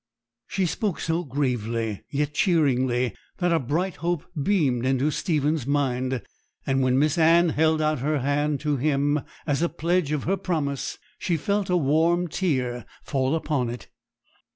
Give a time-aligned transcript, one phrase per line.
[0.47, 6.23] She spoke so gravely, yet cheeringly, that a bright hope beamed into Stephen's mind;
[6.65, 10.37] and when Miss Anne held out her hand to him, as a pledge of her
[10.37, 13.89] promise, she felt a warm tear fall upon it.